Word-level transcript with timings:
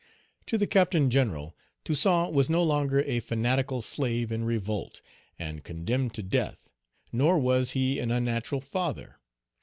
To 0.47 0.57
the 0.57 0.65
Captain 0.65 1.11
General 1.11 1.55
Toussaint 1.83 2.31
was 2.33 2.49
no 2.49 2.63
longer 2.63 3.01
a 3.03 3.19
fanatical 3.19 3.83
slave 3.83 4.31
in 4.31 4.43
revolt, 4.43 4.99
and 5.37 5.63
condemned 5.63 6.15
to 6.15 6.23
death, 6.23 6.71
nor 7.11 7.37
was 7.37 7.73
he 7.77 7.99
an 7.99 8.09
unnatural 8.09 8.61
father. 8.61 9.19